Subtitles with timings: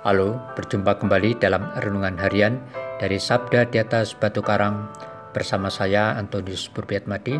[0.00, 2.56] Halo, berjumpa kembali dalam renungan harian
[2.96, 4.88] dari Sabda di atas Batu Karang
[5.36, 7.36] bersama saya Antonius Burbiatmadi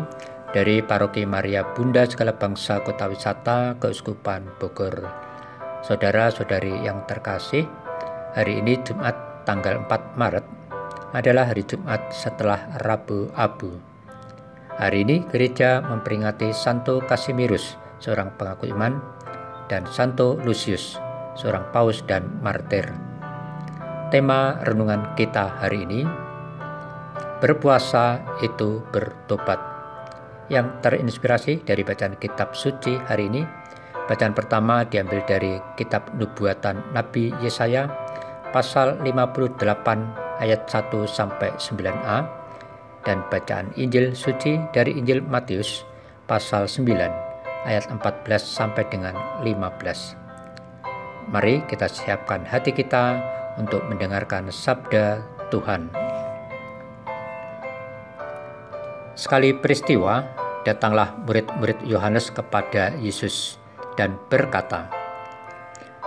[0.53, 5.01] dari Paroki Maria Bunda Segala Bangsa Kota Wisata Keuskupan Bogor.
[5.81, 7.65] Saudara-saudari yang terkasih,
[8.37, 9.17] hari ini Jumat
[9.49, 10.45] tanggal 4 Maret
[11.17, 13.81] adalah hari Jumat setelah Rabu Abu.
[14.77, 19.01] Hari ini gereja memperingati Santo Kasimirus, seorang pengaku iman,
[19.65, 21.01] dan Santo Lucius,
[21.37, 22.89] seorang paus dan martir.
[24.13, 26.01] Tema renungan kita hari ini
[27.41, 29.59] berpuasa itu bertobat
[30.47, 33.43] yang terinspirasi dari bacaan kitab suci hari ini.
[34.03, 37.87] Bacaan pertama diambil dari kitab Nubuatan Nabi Yesaya
[38.51, 42.17] pasal 58 ayat 1 sampai 9a
[43.07, 45.87] dan bacaan Injil suci dari Injil Matius
[46.27, 46.87] pasal 9
[47.63, 47.99] ayat 14
[48.43, 50.22] sampai dengan 15.
[51.31, 53.21] Mari kita siapkan hati kita
[53.55, 55.21] untuk mendengarkan sabda
[55.53, 55.93] Tuhan.
[59.13, 60.25] Sekali peristiwa,
[60.65, 63.61] datanglah murid-murid Yohanes kepada Yesus
[63.93, 64.89] dan berkata,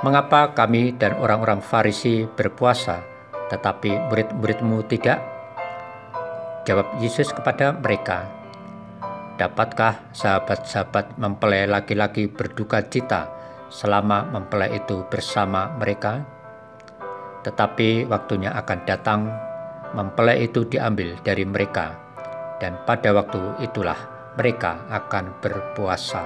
[0.03, 2.99] "Mengapa kami dan orang-orang Farisi berpuasa,
[3.47, 5.23] tetapi murid-muridmu tidak?"
[6.67, 8.27] Jawab Yesus kepada mereka,
[9.39, 13.36] "Dapatkah sahabat-sahabat mempelai laki-laki berduka cita?"
[13.77, 16.25] Selama mempelai itu bersama mereka,
[17.45, 19.29] tetapi waktunya akan datang,
[19.93, 21.93] mempelai itu diambil dari mereka,
[22.57, 24.01] dan pada waktu itulah
[24.41, 26.25] mereka akan berpuasa.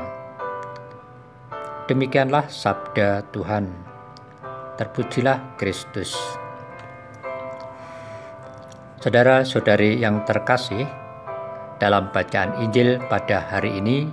[1.91, 3.67] Demikianlah sabda Tuhan.
[4.79, 6.15] Terpujilah Kristus.
[9.03, 10.87] Saudara-saudari yang terkasih,
[11.83, 14.07] dalam bacaan Injil pada hari ini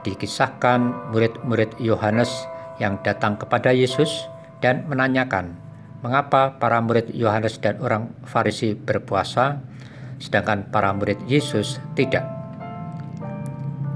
[0.00, 2.30] dikisahkan murid-murid Yohanes
[2.80, 4.26] yang datang kepada Yesus
[4.64, 5.54] dan menanyakan
[6.00, 9.60] mengapa para murid Yohanes dan orang Farisi berpuasa
[10.20, 12.24] sedangkan para murid Yesus tidak.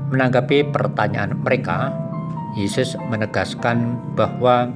[0.09, 1.93] Menanggapi pertanyaan mereka,
[2.57, 4.73] Yesus menegaskan bahwa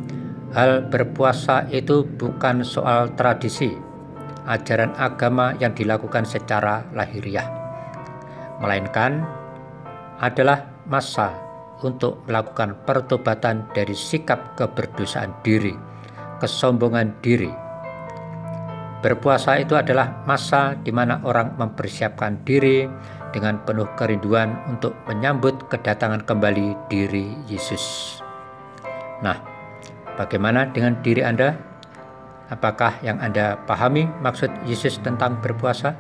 [0.53, 3.73] hal berpuasa itu bukan soal tradisi,
[4.45, 7.49] ajaran agama yang dilakukan secara lahiriah,
[8.61, 9.25] melainkan
[10.21, 11.48] adalah masa
[11.83, 15.75] untuk melakukan pertobatan dari sikap keberdosaan diri,
[16.43, 17.51] kesombongan diri.
[18.99, 22.83] Berpuasa itu adalah masa di mana orang mempersiapkan diri
[23.31, 28.19] dengan penuh kerinduan untuk menyambut kedatangan kembali diri Yesus.
[29.23, 29.39] Nah,
[30.19, 31.55] bagaimana dengan diri Anda?
[32.49, 35.95] Apakah yang Anda pahami maksud Yesus tentang berpuasa?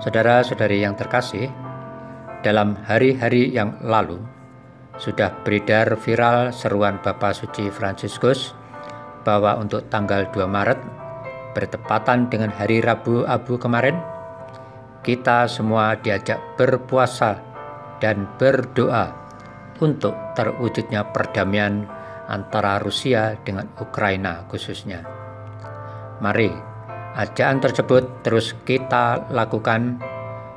[0.00, 1.50] Saudara-saudari yang terkasih,
[2.42, 4.18] dalam hari-hari yang lalu,
[4.98, 8.52] sudah beredar viral seruan Bapak Suci Fransiskus
[9.22, 10.78] bahwa untuk tanggal 2 Maret
[11.54, 13.96] bertepatan dengan hari Rabu Abu kemarin,
[15.06, 17.38] kita semua diajak berpuasa
[18.02, 19.14] dan berdoa
[19.78, 21.86] untuk terwujudnya perdamaian
[22.26, 25.02] antara Rusia dengan Ukraina khususnya.
[26.22, 26.50] Mari,
[27.18, 29.98] ajakan tersebut terus kita lakukan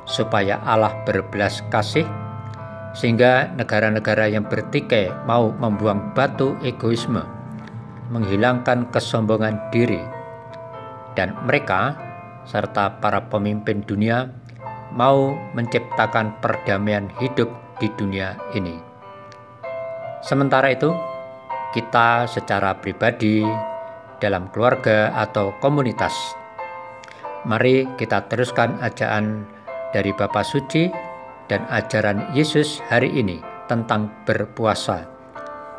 [0.06, 2.06] supaya Allah berbelas kasih
[2.96, 7.20] sehingga negara-negara yang bertikai mau membuang batu egoisme,
[8.08, 10.00] menghilangkan kesombongan diri,
[11.12, 11.92] dan mereka
[12.48, 14.32] serta para pemimpin dunia
[14.96, 18.80] mau menciptakan perdamaian hidup di dunia ini.
[20.24, 20.88] Sementara itu,
[21.76, 23.44] kita secara pribadi,
[24.16, 26.16] dalam keluarga atau komunitas,
[27.44, 29.44] mari kita teruskan ajakan
[29.90, 30.90] dari Bapa Suci
[31.46, 33.38] dan ajaran Yesus hari ini
[33.70, 35.06] tentang berpuasa,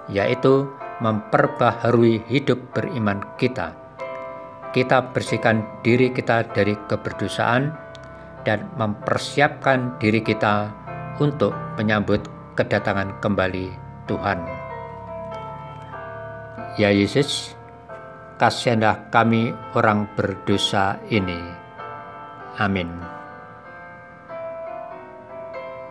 [0.07, 0.67] yaitu
[1.03, 3.75] memperbaharui hidup beriman kita.
[4.71, 7.71] Kita bersihkan diri kita dari keberdosaan
[8.43, 10.71] dan mempersiapkan diri kita
[11.17, 12.21] untuk menyambut
[12.55, 13.73] kedatangan kembali
[14.05, 14.39] Tuhan.
[16.77, 17.57] Ya Yesus,
[18.37, 21.41] kasihanlah kami orang berdosa ini.
[22.61, 23.16] Amin.